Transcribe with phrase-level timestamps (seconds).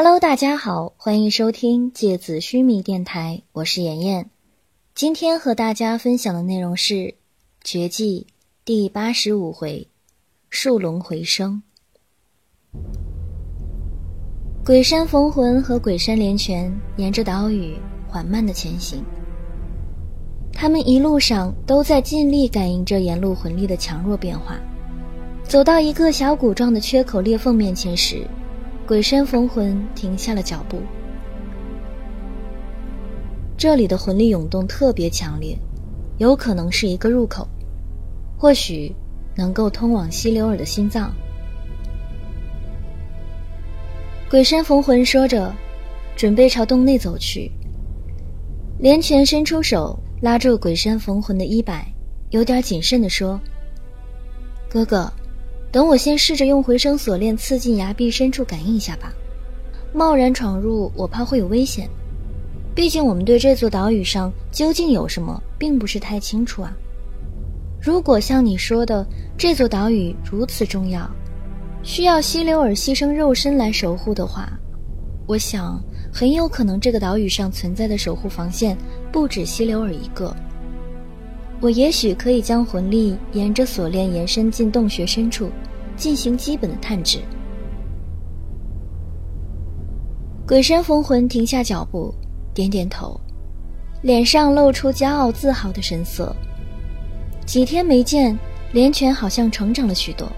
[0.00, 4.30] Hello，大家好，欢迎收听芥子须弥电台，我是妍妍。
[4.94, 6.94] 今天和大家分享的内容是
[7.64, 8.24] 《绝技》
[8.64, 9.88] 第八十五回
[10.50, 11.60] “树龙回声”。
[14.64, 17.76] 鬼山逢魂和鬼山连泉沿着岛屿
[18.06, 19.02] 缓慢的前行，
[20.52, 24.60] 他们一路上都在尽力感应着沿路魂力的强弱变化。
[25.42, 28.24] 走到一个小谷状的缺口裂缝面前时，
[28.88, 30.80] 鬼山逢魂停下了脚步。
[33.54, 35.58] 这里的魂力涌动特别强烈，
[36.16, 37.46] 有可能是一个入口，
[38.38, 38.90] 或许
[39.36, 41.12] 能够通往西流尔的心脏。
[44.30, 45.54] 鬼山逢魂说着，
[46.16, 47.52] 准备朝洞内走去。
[48.78, 51.86] 连泉伸出手拉住鬼山逢魂的衣摆，
[52.30, 53.38] 有点谨慎地说
[54.66, 55.12] ：“哥哥。”
[55.70, 59.12] 等我先试着用回声锁链刺进崖壁深处感应一下吧。
[59.92, 61.88] 贸然闯入，我怕会有危险。
[62.74, 66.72] 毕竟我们对这座岛屿上究竟有什么，并不是太清楚啊。
[67.80, 69.06] 如果像你说的，
[69.36, 71.08] 这座岛屿如此重要，
[71.82, 74.52] 需要希留尔牺牲肉身来守护的话，
[75.26, 78.76] 我想很有可能这个岛屿上存在的守护防线
[79.12, 80.34] 不止希留尔一个。
[81.60, 85.50] 我也许可以将魂力沿着锁链延伸进洞穴深处，
[85.96, 87.18] 进行基本的探知。
[90.46, 92.14] 鬼山逢魂停下脚步，
[92.54, 93.20] 点点头，
[94.02, 96.34] 脸上露出骄傲自豪的神色。
[97.44, 98.38] 几天没见，
[98.72, 100.30] 连泉好像成长了许多，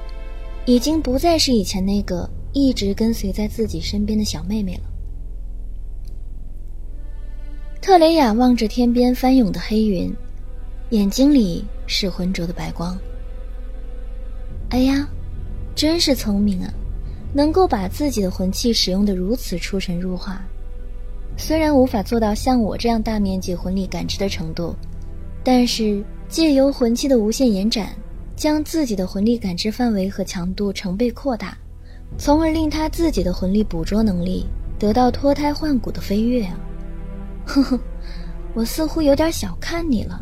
[0.64, 4.82] 已经不再是以前那个一直跟随在自己身边的小妹妹了。
[7.82, 10.10] 特雷雅望着天边翻涌的黑云。
[10.91, 12.98] 眼睛里是浑浊的白光。
[14.70, 15.08] 哎呀，
[15.72, 16.74] 真是聪明啊，
[17.33, 20.42] 能够把自己的魂器使用的如此出神入化。
[21.36, 24.74] 虽然无法做到像我这样大面积魂力感知的程度，
[25.44, 27.95] 但是借由魂器的无限延展，
[28.34, 31.57] 将自己的魂力感知范围和强度成倍扩大，
[32.18, 34.45] 从而令他自己的魂力捕捉能力
[34.77, 36.58] 得到脱胎换骨的飞跃啊！
[37.46, 37.80] 呵呵，
[38.55, 40.20] 我似乎有点小看你了。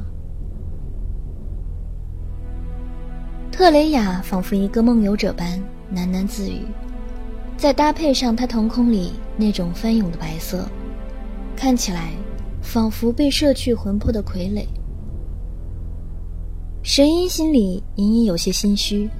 [3.58, 5.60] 特雷雅仿佛一个梦游者般
[5.92, 6.60] 喃喃自语，
[7.56, 10.64] 再搭配上她瞳孔里那种翻涌的白色，
[11.56, 12.12] 看起来
[12.62, 14.64] 仿佛被摄去魂魄的傀儡。
[16.84, 19.10] 神医心里隐隐有些心虚，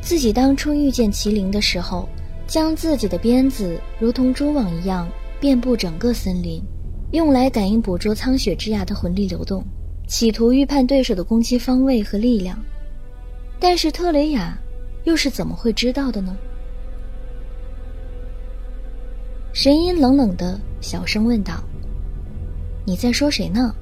[0.00, 2.08] 自己当初遇见麒麟的时候，
[2.48, 5.08] 将自己的鞭子如同蛛网一样
[5.38, 6.60] 遍布整个森林，
[7.12, 9.64] 用来感应捕捉苍雪之牙的魂力流动，
[10.08, 12.58] 企图预判对手的攻击方位和力量。
[13.62, 14.58] 但是特雷雅
[15.04, 16.36] 又是怎么会知道的呢？
[19.52, 21.62] 神音冷冷的小声问道
[22.84, 23.72] ：“你在说谁呢？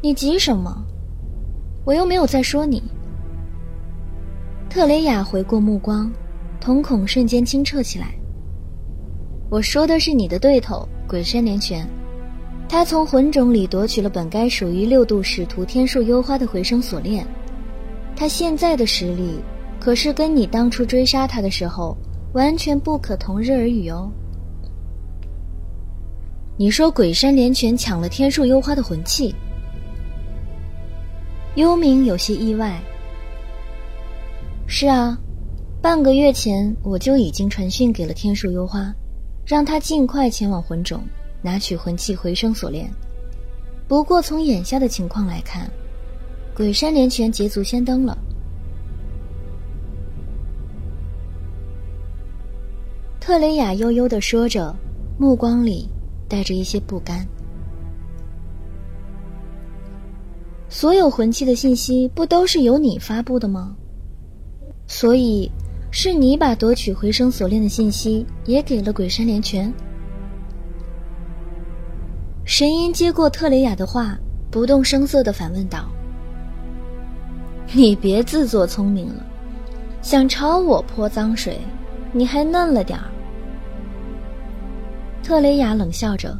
[0.00, 0.72] 你急什么？
[1.84, 2.80] 我又没有在说你。”
[4.70, 6.08] 特雷雅回过目光，
[6.60, 8.14] 瞳孔瞬间清澈起来。
[9.50, 11.84] 我说的是你的对头鬼山连泉，
[12.68, 17.26] 他从魂种里夺取了本该属于六度使徒天树幽花的回声锁链。
[18.18, 19.38] 他现在的实力，
[19.78, 21.96] 可是跟你当初追杀他的时候
[22.32, 24.10] 完全不可同日而语哦。
[26.56, 29.32] 你说鬼山连泉抢了天树幽花的魂器？
[31.54, 32.76] 幽冥有些意外。
[34.66, 35.16] 是啊，
[35.80, 38.92] 半个月前我就已经传讯给了天树幽花，
[39.46, 41.00] 让他尽快前往魂种
[41.40, 42.90] 拿取魂器回声锁链。
[43.86, 45.70] 不过从眼下的情况来看。
[46.58, 48.18] 鬼山连泉捷足先登了。
[53.20, 54.74] 特雷雅悠悠的说着，
[55.18, 55.88] 目光里
[56.26, 57.24] 带着一些不甘。
[60.68, 63.76] 所有魂器的信息不都是由你发布的吗？
[64.88, 65.48] 所以，
[65.92, 69.72] 是你把夺取回声锁链的信息也给了鬼山连泉？
[72.44, 74.18] 神音接过特雷雅的话，
[74.50, 75.88] 不动声色的反问道。
[77.72, 79.24] 你别自作聪明了，
[80.00, 81.58] 想朝我泼脏水，
[82.12, 83.04] 你还嫩了点儿。
[85.22, 86.34] 特雷雅冷笑着，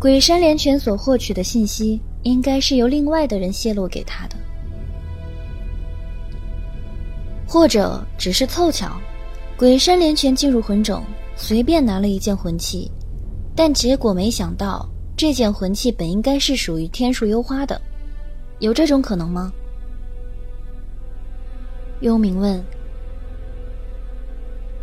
[0.00, 4.36] 鬼山连泉所获取的信息，应该是由另外的人泄露给他的，
[7.46, 8.96] 或者只是凑巧，
[9.58, 11.04] 鬼山连泉进入魂种，
[11.36, 12.90] 随便拿了一件魂器，
[13.54, 17.78] 但结果没想到，这件魂器本应该是属于天树幽花的，
[18.60, 19.52] 有这种可能吗？
[22.02, 22.62] 幽冥问：“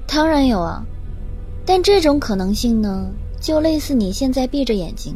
[0.07, 0.83] 当然有啊，
[1.65, 3.11] 但这种可能性呢，
[3.41, 5.13] 就类似你现在闭着眼睛，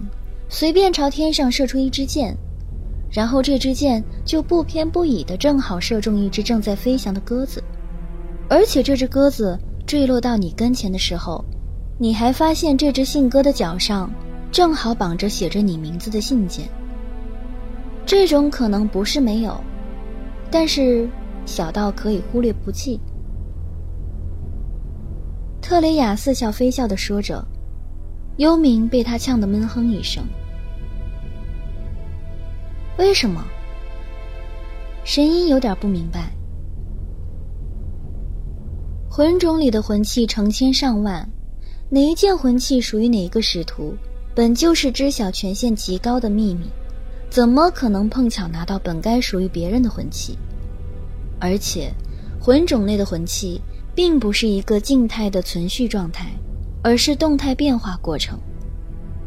[0.49, 2.37] 随便朝天上射出一支箭，
[3.09, 7.63] 然后这支箭就不偏不倚的正好射中一只正在飞翔的鸽子，
[8.49, 9.57] 而且这只鸽子
[9.87, 11.43] 坠落到你跟前的时候，
[11.97, 14.11] 你还发现这只信鸽的脚上
[14.51, 16.67] 正好绑着写着你名字的信件。
[18.05, 19.57] 这种可能不是没有，
[20.51, 21.09] 但是
[21.45, 22.99] 小到可以忽略不计。
[25.61, 27.45] 特雷雅似笑非笑的说着，
[28.37, 30.23] 幽冥被他呛得闷哼一声。
[32.97, 33.43] 为什么？
[35.03, 36.31] 神医有点不明白。
[39.09, 41.27] 魂种里的魂器成千上万，
[41.89, 43.95] 哪一件魂器属于哪一个使徒，
[44.35, 46.67] 本就是知晓权限极高的秘密。
[47.29, 50.37] 怎么可能碰巧拿到本该属于别人的魂器？
[51.43, 51.91] 而且，
[52.39, 53.59] 魂种类的魂器
[53.93, 56.27] 并不是一个静态的存续状态，
[56.81, 58.39] 而是动态变化过程。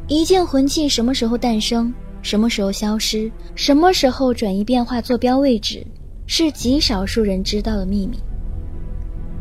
[0.08, 1.92] 一件魂器什么时候诞生，
[2.22, 5.86] 什么时候消失，什么时候转移变化坐标位置，
[6.26, 8.16] 是极少数人知道的秘密。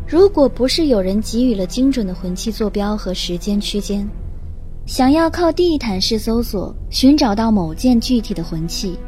[0.05, 4.05] 如果不是有人给予了精准的魂器坐标和时间区间，
[4.85, 8.99] 想要靠地毯式搜索寻找到某件具体的魂器，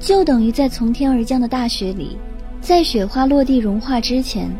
[0.00, 2.18] 就等于在从天而降的大雪里，
[2.64, 4.50] 在雪花落地融化之前，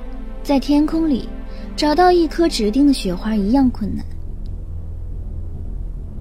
[0.42, 1.26] 在天空里
[1.74, 4.04] 找到一颗指定的雪花一样困难。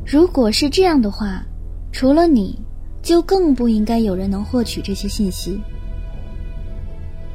[0.06, 1.44] 如果是这样的话，
[1.92, 2.58] 除了你，
[3.02, 5.60] 就更不应该有人能获取这些信息。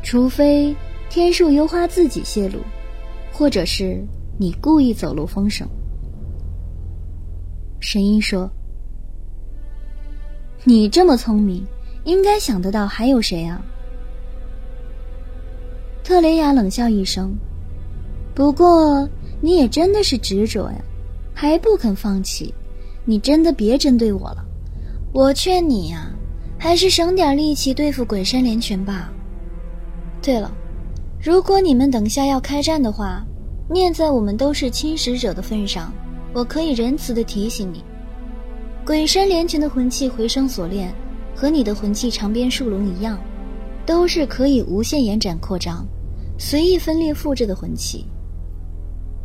[0.02, 0.74] 除非
[1.10, 2.58] 天树幽花自己泄露，
[3.30, 4.02] 或者是
[4.38, 5.68] 你故意走漏风声。
[7.80, 8.50] 神医说
[10.64, 11.62] ：“你这么聪明，
[12.04, 13.62] 应该想得到还有谁啊？”
[16.08, 17.36] 特雷雅冷笑一声
[18.34, 19.06] ：“不过
[19.42, 20.78] 你也真的是执着呀，
[21.34, 22.54] 还不肯放弃。
[23.04, 24.42] 你真的别针对我了，
[25.12, 26.10] 我劝你呀，
[26.58, 29.12] 还是省点力气对付鬼山连拳吧。
[30.22, 30.50] 对了，
[31.22, 33.22] 如果你们等下要开战的话，
[33.68, 35.92] 念在我们都是侵蚀者的份上。”
[36.32, 37.84] 我可以仁慈的提醒你，
[38.86, 40.90] 鬼山连群的魂器回声锁链，
[41.36, 43.20] 和你的魂器长鞭树龙一样，
[43.84, 45.86] 都是可以无限延展扩张、
[46.38, 48.06] 随意分裂复制的魂器。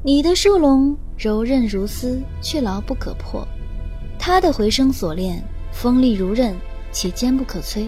[0.04, 3.48] 你的树龙柔韧如丝，却牢不可破；
[4.20, 6.54] 他的回声锁链锋利如刃，
[6.92, 7.88] 且坚不可摧。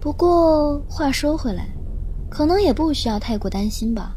[0.00, 1.68] 不过话说回来，
[2.30, 4.16] 可能也不需要太过担心吧，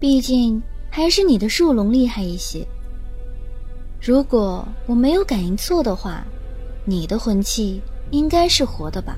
[0.00, 0.60] 毕竟。
[0.90, 2.66] 还是你的树龙厉害一些。
[4.00, 6.24] 如果我没有感应错的话，
[6.86, 9.14] 你的魂器应该是活的吧？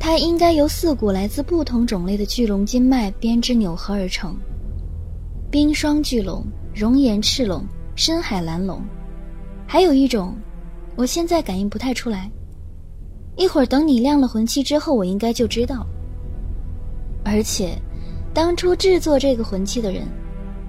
[0.00, 4.34] 它应该由四股来自不同种类的巨龙筋脉编织扭合而成：
[5.50, 6.42] 冰霜巨龙、
[6.74, 7.62] 熔岩赤龙、
[7.94, 8.82] 深海蓝龙，
[9.66, 10.34] 还有一种，
[10.96, 12.28] 我现在感应不太出来。
[13.36, 15.86] 一会儿等你亮了魂器之后，我应该就知道。
[17.24, 17.78] 而且，
[18.34, 20.02] 当初制作这个魂器的人。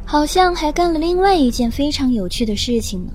[0.04, 3.14] 好像还干了另外一件非常有趣的事情呢。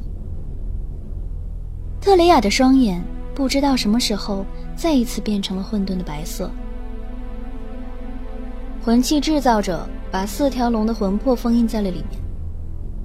[2.00, 3.02] 特雷雅的双眼
[3.36, 6.50] 不知道什么时候再一次变成了混沌的白色。
[8.82, 12.18] 魂器制造者把四条龙的魂魄封印在了里面，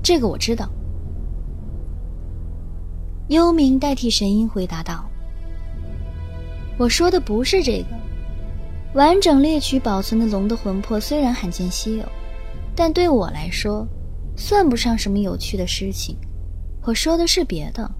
[0.01, 0.69] 这个我知道。
[3.27, 5.03] 幽冥代替神鹰回答道
[6.79, 7.87] ：“我说的不是这个，
[8.93, 12.05] 完整猎取保存的龙的魂魄虽然罕见稀有。”
[12.73, 13.85] 但对我来说，
[14.37, 16.15] 算不上什么有趣的事情。
[16.83, 17.91] 我说的是别的。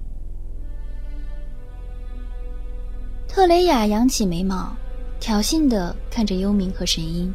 [3.33, 4.75] 特雷雅扬起眉毛，
[5.21, 7.33] 挑衅的看着幽冥和神音。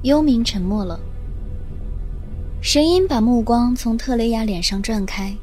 [0.00, 0.98] 幽冥沉默了。
[2.62, 5.36] 神鹰把目光从特雷雅脸上转开，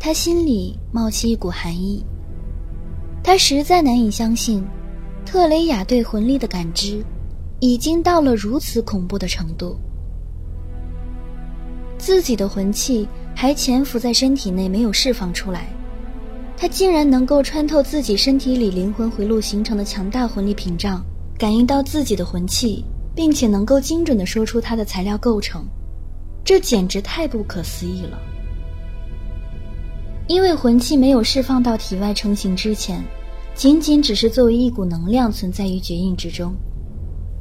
[0.00, 2.04] 他心里冒起一股寒意。
[3.22, 4.66] 他实在难以相信，
[5.24, 7.04] 特雷雅对魂力的感知。
[7.60, 9.78] 已经到了如此恐怖的程度，
[11.98, 15.68] 自己的魂器还潜伏在身体内没有释放出来，
[16.60, 21.02] 他竟然能够穿透自己身体里灵魂回路形成的强大魂力屏障，
[21.38, 25.64] 感应到自己的魂器，并且能够精准的说出它的材料构成，
[26.44, 28.18] 这简直太不可思议了。
[30.28, 33.02] 因为魂器没有释放到体外成型之前，
[33.54, 36.52] 仅仅只是作为一股能量存在于绝印之中。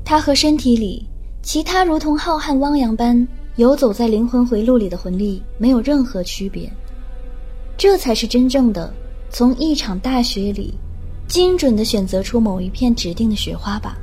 [0.05, 1.05] 他和身体里
[1.41, 6.71] 其他如同浩瀚汪洋般游走在灵魂回路里的魂力没有任何区别，
[7.77, 8.93] 这才是真正的
[9.29, 10.73] 从一场大雪里
[11.27, 13.97] 精准的选择出某一片指定的雪花吧。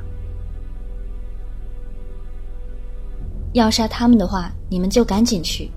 [3.53, 5.69] 要杀他们的话，你们就赶紧去，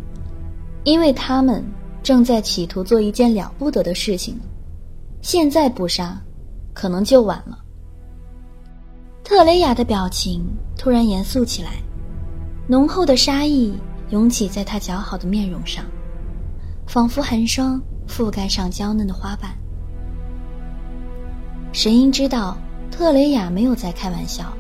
[0.85, 1.65] 因为他们
[2.03, 4.39] 正在企图做一件了不得的事情。
[5.23, 6.21] 现在不杀，
[6.73, 7.59] 可能就晚了。
[9.23, 10.45] 特雷雅的表情
[10.77, 11.83] 突然严肃起来，
[12.67, 13.73] 浓厚的杀意
[14.11, 15.85] 涌起在她姣好的面容上，
[16.87, 17.81] 仿佛寒霜
[18.11, 19.57] 覆盖上娇嫩的花瓣。
[21.73, 22.59] 神鹰知道
[22.91, 24.53] 特雷雅没有在开玩笑，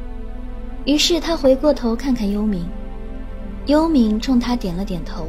[0.86, 2.60] 于是他回过头看看幽冥，
[3.66, 5.26] 幽冥冲他点了点头，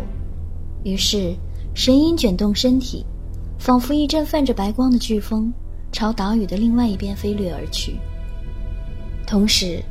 [0.84, 1.36] 于是
[1.74, 3.04] 神鹰卷动身体，
[3.58, 5.52] 仿佛一阵泛着白光的飓风，
[5.92, 8.00] 朝岛屿的另外一边飞掠而去。
[9.26, 9.82] 同时，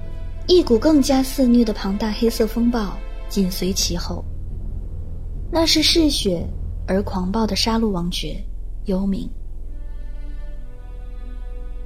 [0.46, 2.96] 一股更加肆虐的庞大黑色风暴
[3.28, 4.24] 紧随其后。
[5.50, 6.46] 那是嗜血
[6.90, 8.36] 而狂暴的杀戮王爵
[8.86, 9.28] 幽冥。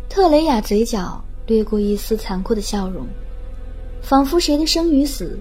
[0.08, 3.06] 特雷雅嘴角掠过一丝残酷的笑容，
[4.00, 5.38] 仿佛谁的生与死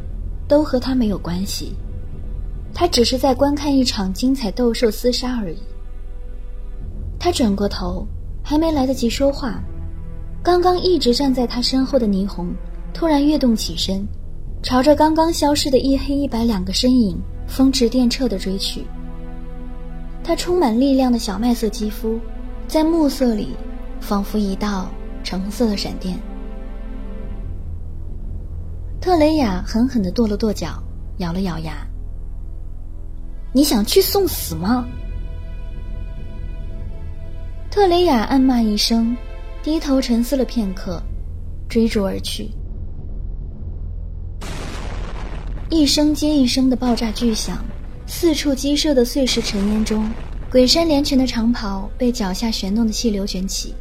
[0.49, 1.73] 都和他没有关系，
[2.73, 5.59] 他只是在观看一场精彩斗兽厮杀而已。
[7.17, 8.05] 他转过头，
[8.43, 9.63] 还没来得及说话。
[10.43, 12.53] 刚刚一直站在他身后的霓虹，
[12.93, 14.05] 突然跃动起身，
[14.61, 17.17] 朝着刚刚消失的一黑一白两个身影
[17.47, 18.83] 风驰电掣地追去。
[20.23, 22.19] 他充满力量的小麦色肌肤，
[22.67, 23.49] 在暮色里，
[23.99, 24.89] 仿佛一道
[25.23, 26.17] 橙色的闪电。
[29.01, 30.81] 特雷雅狠狠地跺了跺脚，
[31.17, 31.85] 咬了咬牙
[33.53, 34.87] ：“你想去送死吗？”
[37.69, 39.15] 特雷雅暗骂一声。
[39.63, 41.01] 低头沉思了片刻，
[41.69, 42.51] 追逐而去。
[45.69, 47.63] 一声接一声的爆炸巨响，
[48.05, 50.09] 四处激射的碎石尘烟中，
[50.51, 53.73] 鬼山连拳的长袍被脚下旋动的气流卷起，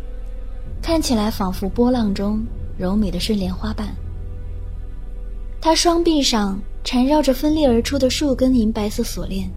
[0.81, 2.43] 看起来仿佛波浪中
[2.79, 3.89] 柔美的睡莲花瓣。
[5.61, 9.51] 他双臂上缠绕着分裂而出的数根银白色锁链，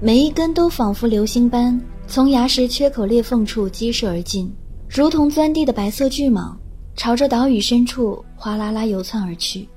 [0.00, 4.52] 每一根都仿佛流星般从崖石缺口裂缝处激射而进。
[4.88, 6.54] 如同钻地的白色巨蟒，
[6.96, 9.68] 朝着岛屿深处哗啦啦游窜而去。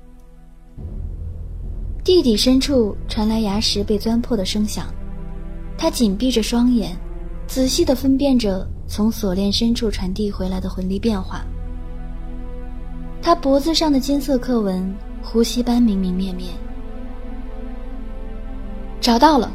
[2.04, 4.92] 地底深处传来牙石被钻破的声响，
[5.78, 6.96] 他紧闭着双眼，
[7.46, 11.44] 仔细地分辨着从锁链深处传递回来的魂力变化。
[13.22, 14.92] 他脖子上的金色刻纹，
[15.22, 16.46] 呼吸般明明灭灭。
[19.00, 19.52] 找到了，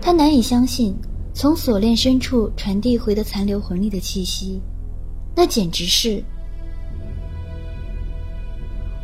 [0.00, 0.94] 他难以相信。
[1.32, 4.60] 从锁链深处传递回的残留魂力的气息，
[5.34, 6.22] 那简直是……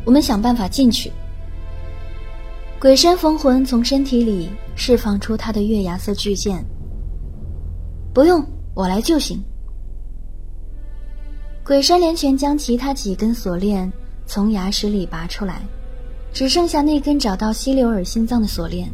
[0.03, 1.09] 我们想办法进去。
[2.79, 6.63] 鬼山逢魂从身体里释放出他的月牙色巨剑。
[8.13, 9.43] 不用，我来就行。
[11.65, 13.91] 鬼山连拳将其他几根锁链
[14.25, 15.61] 从牙石里拔出来，
[16.31, 18.87] 只剩下那根找到西流尔心脏的锁链。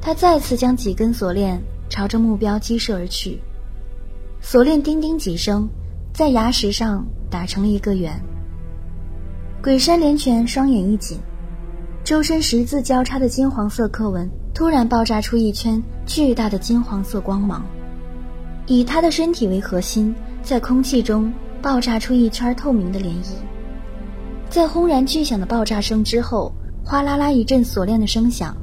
[0.00, 1.62] 他再次将几根锁链。
[1.90, 3.38] 朝着目标击射而去，
[4.40, 5.68] 锁链叮叮几声，
[6.14, 8.18] 在牙石上打成了一个圆。
[9.62, 11.18] 鬼山连拳双眼一紧，
[12.12, 17.64] 周身十字交叉的金黄色刻纹突然爆炸出一圈巨大的金黄色光芒，
[18.66, 23.32] 以他的身体为核心，在空气中爆炸出一圈透明的涟漪。
[24.50, 26.52] 在轰然巨响的爆炸声之后，
[26.84, 28.54] 哗啦啦一阵锁链的声响，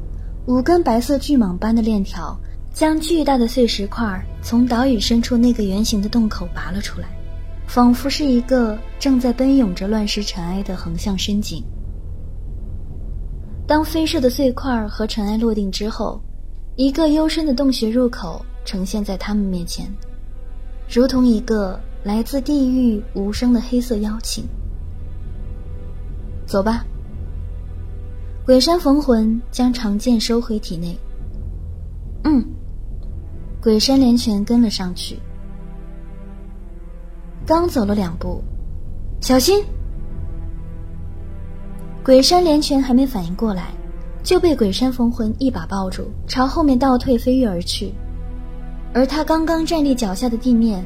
[0.45, 2.39] 五根白色巨蟒般的链条。
[2.71, 7.07] 将巨大的碎石块从岛屿深处那个圆形的洞口拔了出来，
[7.65, 11.63] 仿佛是一个正在奔涌着乱石尘埃的横向深井。
[13.69, 16.19] 当飞射的碎块和尘埃落定之后，
[16.75, 19.85] 一个幽深的洞穴入口呈现在他们面前，
[20.89, 24.43] 如同一个来自地狱无声的黑色邀请。
[26.47, 26.83] 走吧。
[28.43, 30.97] 鬼山逢魂将长剑收回体内。
[32.23, 32.43] 嗯。
[33.61, 35.19] 鬼山连拳跟了上去，
[37.45, 38.43] 刚走了两步，
[39.21, 39.63] 小心！
[42.03, 43.65] 鬼山连拳还没反应过来，
[44.23, 47.93] 就被鬼山逢魂一把抱住，朝后面倒退飞跃而去。
[48.93, 50.83] 而他刚刚站立脚下的地面，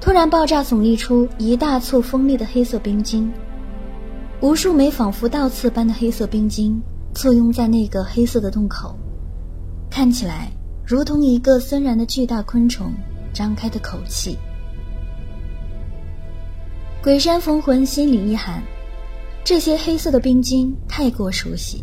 [0.00, 3.30] 突然爆炸耸立出一大簇锋利的黑色冰晶，
[4.40, 6.80] 无数枚仿佛倒刺般的黑色冰晶
[7.14, 8.96] 簇拥在那个黑色的洞口，
[9.90, 10.50] 看起来。
[10.86, 12.92] 如同一个森然的巨大昆虫
[13.32, 14.36] 张开的口气，
[17.00, 18.60] 鬼山逢魂心里一寒，
[19.42, 21.82] 这些黑色的冰晶太过熟悉，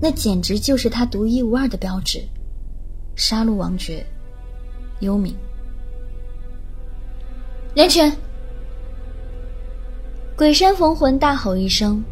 [0.00, 2.20] 那简直就是他独一无二的标志——
[3.14, 4.04] 杀戮王爵，
[5.00, 5.32] 幽冥。
[7.74, 8.14] 连拳！
[10.36, 12.02] 鬼山逢魂大吼一声，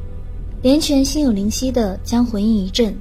[0.62, 2.97] 连泉心有灵犀的将魂印一震，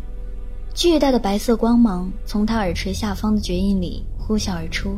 [0.73, 4.97] 巨大的白色光芒从他耳垂下方的绝印里呼啸而出，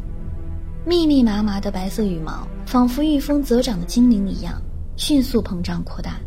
[0.85, 4.61] 密密麻麻的白色羽毛仿佛御风则长的精灵一样，
[4.95, 6.17] 迅速膨胀扩大。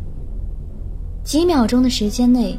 [1.24, 2.56] 几秒钟的时间内，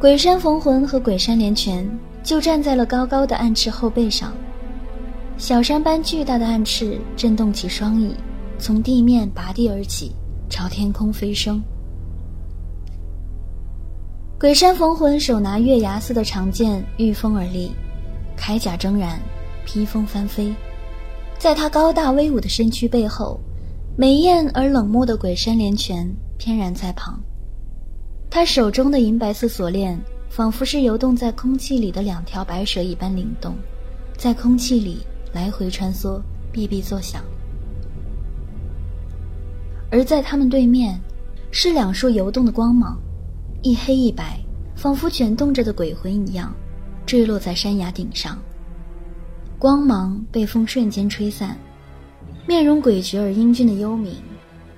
[0.00, 1.86] 鬼山逢魂和鬼山连泉
[2.22, 4.32] 就站在了高高的暗翅后背上。
[5.36, 8.14] 小山般巨大的暗翅震动起双翼，
[8.58, 10.12] 从地面拔地而起，
[10.48, 11.62] 朝天空飞升。
[14.40, 17.70] 鬼山逢魂手拿月牙似的长剑，御风而立，
[18.34, 19.20] 铠甲铮然，
[19.66, 20.54] 披风翻飞。
[21.38, 23.38] 在他高大威武的身躯背后，
[23.94, 27.20] 美艳而冷漠的鬼山连泉翩然在旁。
[28.36, 33.54] 他手中的银白色锁链，仿佛是游动在空气里的两条白蛇一般灵动，
[34.14, 34.98] 在空气里。
[35.32, 36.20] 来回穿梭，
[36.52, 37.22] 哔哔作响。
[39.90, 41.00] 而在他们对面，
[41.50, 43.00] 是两束游动的光芒，
[43.62, 44.38] 一黑一白，
[44.74, 46.54] 仿佛卷动着的鬼魂一样，
[47.06, 48.38] 坠落在山崖顶上。
[49.58, 51.56] 光芒被风瞬间吹散，
[52.46, 54.10] 面容诡谲而英俊的幽冥，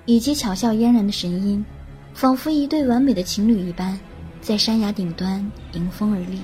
[0.07, 1.65] 以及巧笑嫣然的神音，
[2.19, 3.97] 仿佛一对完美的情侣一般，
[4.41, 6.41] 在山崖顶端迎风而立。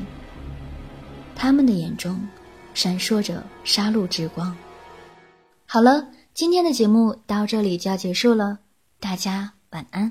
[1.34, 2.16] 他们的眼中。
[2.74, 4.56] 闪烁着杀戮之光。
[5.64, 8.58] 好了，今天的节目到这里就要结束了，
[8.98, 10.10] 大家晚安。